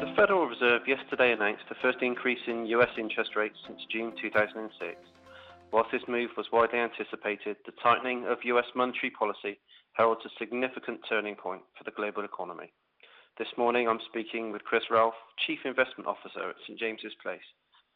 [0.00, 4.96] The Federal Reserve yesterday announced the first increase in US interest rates since June 2006.
[5.72, 9.60] Whilst this move was widely anticipated, the tightening of US monetary policy
[9.92, 12.72] heralds a significant turning point for the global economy.
[13.36, 17.44] This morning I'm speaking with Chris Ralph, Chief Investment Officer at St James's Place,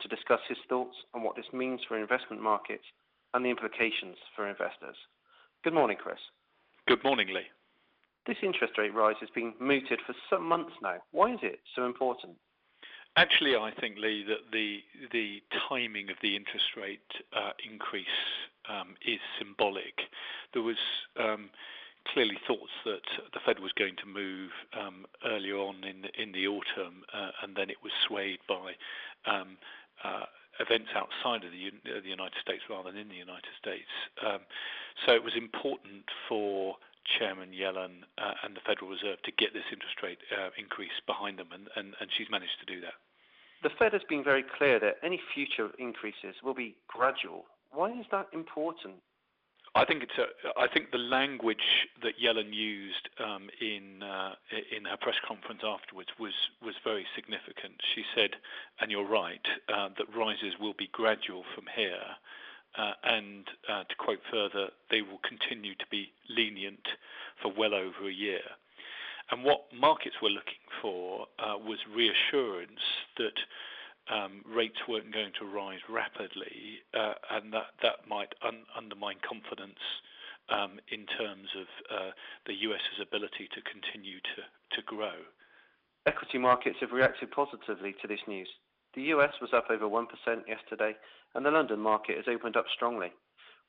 [0.01, 2.85] to discuss his thoughts on what this means for investment markets
[3.33, 4.97] and the implications for investors.
[5.65, 6.21] Good morning, Chris.
[6.87, 7.49] Good morning, Lee.
[8.27, 10.97] This interest rate rise has been mooted for some months now.
[11.13, 12.37] Why is it so important?
[13.17, 14.81] Actually, I think, Lee, that the
[15.13, 17.01] the timing of the interest rate
[17.33, 18.07] uh, increase
[18.69, 20.01] um, is symbolic.
[20.53, 20.79] There was
[21.21, 21.51] um,
[22.13, 26.49] clearly thoughts that the Fed was going to move um, earlier on in in the
[26.49, 28.73] autumn, uh, and then it was swayed by
[29.27, 29.59] um,
[30.03, 30.25] uh,
[30.61, 31.71] events outside of the,
[32.01, 33.91] the, United States rather than in the United States.
[34.25, 34.41] Um,
[35.05, 36.77] so it was important for
[37.19, 41.39] Chairman Yellen uh, and the Federal Reserve to get this interest rate uh, increase behind
[41.39, 42.95] them, and, and, and she's managed to do that.
[43.63, 47.45] The Fed has been very clear that any future increases will be gradual.
[47.73, 48.97] Why is that important?
[49.77, 54.35] I think it's a, I think the language that Yellen used um, in uh,
[54.71, 57.75] in her press conference afterwards was was very significant.
[57.95, 58.31] She said,
[58.81, 62.07] and you're right, uh, that rises will be gradual from here.
[62.77, 66.87] Uh, and uh, to quote further, they will continue to be lenient
[67.41, 68.43] for well over a year.
[69.31, 72.81] And what markets were looking for uh, was reassurance
[73.17, 73.39] that
[74.13, 79.81] um, rates weren't going to rise rapidly, uh, and that that might un- undermine confidence
[80.51, 82.11] um, in terms of uh,
[82.47, 84.43] the US's ability to continue to
[84.77, 85.25] to grow.
[86.07, 88.49] Equity markets have reacted positively to this news.
[88.95, 90.07] The US was up over 1%
[90.47, 90.95] yesterday,
[91.35, 93.13] and the London market has opened up strongly.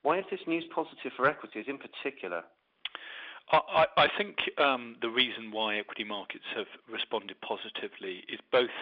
[0.04, 2.44] Why is this news positive for equities in particular?
[3.52, 8.74] I, think um, the reason why equity markets have responded positively is both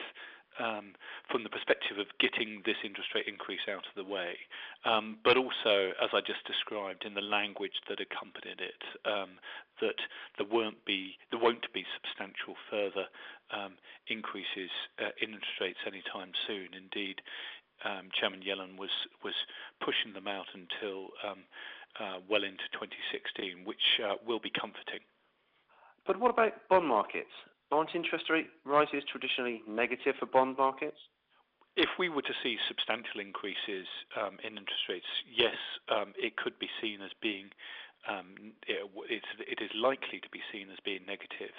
[0.59, 0.93] um,
[1.29, 4.35] from the perspective of getting this interest rate increase out of the way,
[4.85, 9.39] um, but also, as I just described, in the language that accompanied it, um,
[9.81, 9.99] that
[10.37, 13.08] there won't be there won't be substantial further
[13.52, 13.73] um,
[14.08, 16.69] increases uh, in interest rates anytime soon.
[16.75, 17.21] Indeed,
[17.86, 18.93] um, Chairman Yellen was
[19.23, 19.36] was
[19.83, 21.43] pushing them out until um,
[21.99, 25.02] uh, well into 2016, which uh, will be comforting.
[26.05, 27.31] But what about bond markets?
[27.73, 30.98] Aren't interest rate rises traditionally negative for bond markets?
[31.76, 35.58] If we were to see substantial increases um, in interest rates, yes,
[35.89, 37.50] um, it could be seen as being
[38.08, 41.56] um, it, it is likely to be seen as being negative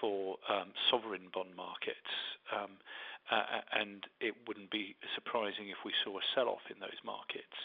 [0.00, 2.14] for um, sovereign bond markets,
[2.48, 2.80] um,
[3.28, 7.58] uh, and it wouldn't be surprising if we saw a sell-off in those markets.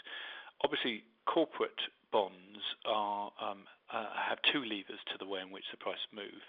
[0.64, 1.80] Obviously, corporate
[2.12, 6.42] bonds are um, uh, have two levers to the way in which the price move.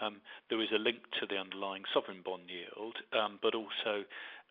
[0.00, 0.20] Um,
[0.50, 4.04] there is a link to the underlying sovereign bond yield, um, but also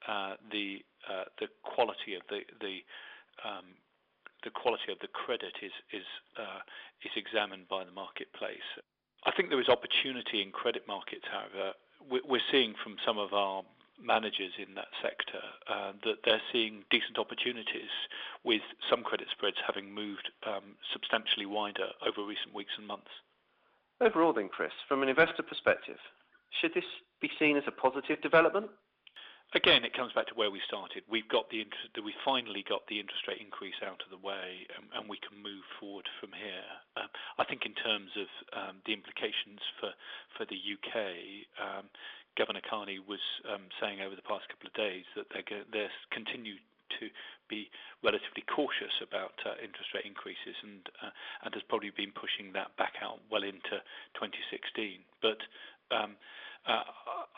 [0.07, 0.79] uh, the
[1.09, 2.23] uh, the quality of
[5.00, 8.68] the credit is examined by the marketplace.
[9.25, 11.73] I think there is opportunity in credit markets, however.
[12.03, 13.63] We're seeing from some of our
[14.03, 17.91] managers in that sector uh, that they're seeing decent opportunities
[18.44, 23.12] with some credit spreads having moved um, substantially wider over recent weeks and months.
[24.02, 25.97] Overall, then, Chris, from an investor perspective,
[26.62, 26.88] should this
[27.22, 28.68] be seen as a positive development?
[29.56, 31.03] Again, it comes back to where we started.
[31.08, 31.62] We've got the
[32.03, 35.38] we finally got the interest rate increase out of the way, and, and we can
[35.38, 36.66] move forward from here.
[36.97, 37.06] Um,
[37.38, 39.94] I think in terms of um, the implications for
[40.34, 41.85] for the UK, um,
[42.38, 45.94] Governor Carney was um, saying over the past couple of days that they're, go- they're
[46.12, 46.56] continue
[47.00, 47.08] to
[47.50, 47.70] be
[48.04, 51.10] relatively cautious about uh, interest rate increases and uh,
[51.46, 53.82] and has probably been pushing that back out well into
[54.20, 55.02] 2016.
[55.22, 55.42] But
[55.90, 56.16] um,
[56.68, 56.84] uh,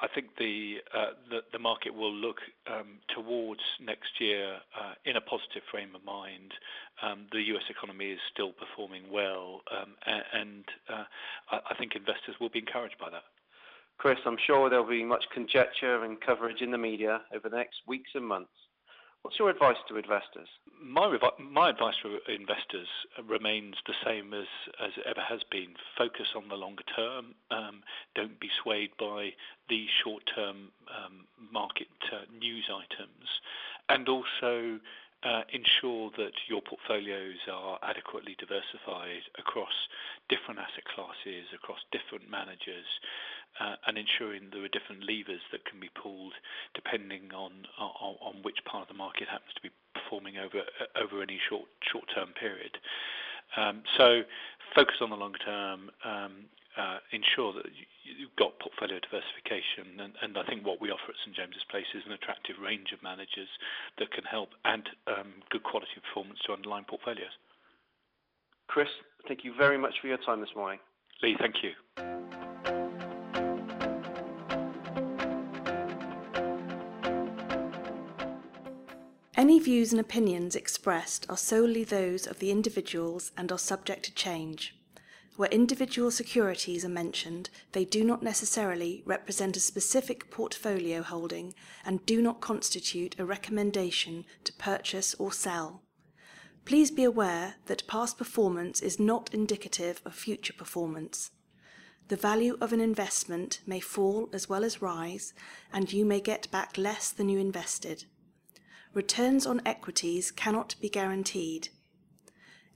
[0.01, 2.37] I think the, uh, the, the market will look
[2.69, 6.53] um, towards next year uh, in a positive frame of mind.
[7.01, 7.63] Um, the U.S.
[7.69, 11.05] economy is still performing well, um, and uh,
[11.51, 13.23] I think investors will be encouraged by that.
[13.97, 17.77] Chris, I'm sure there'll be much conjecture and coverage in the media over the next
[17.87, 18.51] weeks and months.
[19.25, 20.47] What's your advice to investors?
[20.79, 22.87] My, revi- my advice for investors
[23.27, 24.45] remains the same as,
[24.79, 25.73] as it ever has been.
[25.97, 27.33] Focus on the longer term.
[27.49, 27.81] Um,
[28.13, 29.31] don't be swayed by
[29.67, 33.25] the short term um, market uh, news items.
[33.89, 34.79] And also
[35.49, 39.73] ensure that your portfolios are adequately diversified across
[40.29, 42.85] different asset classes, across different managers,
[43.59, 46.33] uh, and ensuring there are different levers that can be pulled
[46.73, 47.65] depending on,
[48.43, 50.61] which part of the market happens to be performing over
[51.01, 52.77] over any short short term period.
[53.57, 54.21] Um, so
[54.75, 55.89] focus on the long term.
[56.75, 57.71] Uh, ensure that
[58.03, 59.95] you've got portfolio diversification.
[59.95, 62.91] And, and, I think what we offer at St James's Place is an attractive range
[62.91, 63.47] of managers
[63.97, 67.31] that can help add um, good quality performance to underlying portfolios.
[68.67, 68.89] Chris,
[69.25, 70.79] thank you very much for your time this morning.
[71.23, 71.71] Lee, thank you.
[79.37, 84.13] Any views and opinions expressed are solely those of the individuals and are subject to
[84.13, 84.75] change.
[85.35, 91.53] Where individual securities are mentioned, they do not necessarily represent a specific portfolio holding
[91.83, 95.81] and do not constitute a recommendation to purchase or sell.
[96.63, 101.31] Please be aware that past performance is not indicative of future performance.
[102.07, 105.33] The value of an investment may fall as well as rise,
[105.73, 108.05] and you may get back less than you invested.
[108.93, 111.69] Returns on equities cannot be guaranteed.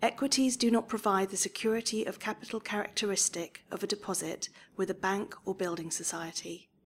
[0.02, 4.48] Equities do not provide the security of capital characteristic of a deposit
[4.78, 6.69] with a bank or building society.